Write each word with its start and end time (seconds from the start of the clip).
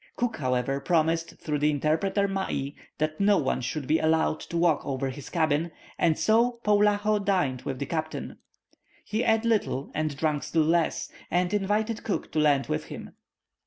Cook, 0.15 0.37
however, 0.37 0.79
promised 0.79 1.37
through 1.37 1.59
the 1.59 1.69
interpreter 1.69 2.27
Mai 2.27 2.73
that 2.97 3.19
no 3.19 3.37
one 3.37 3.61
should 3.61 3.85
be 3.85 3.99
allowed 3.99 4.39
to 4.39 4.57
walk 4.57 4.83
over 4.83 5.11
his 5.11 5.29
cabin, 5.29 5.71
and 5.99 6.17
so 6.17 6.53
Poulaho 6.63 7.19
dined 7.23 7.61
with 7.61 7.77
the 7.77 7.85
captain. 7.85 8.39
He 9.05 9.21
ate 9.21 9.45
little 9.45 9.91
and 9.93 10.17
drank 10.17 10.41
still 10.41 10.63
less, 10.63 11.11
and 11.29 11.53
invited 11.53 12.03
Cook 12.03 12.31
to 12.31 12.39
land 12.39 12.65
with 12.65 12.85
him. 12.85 13.11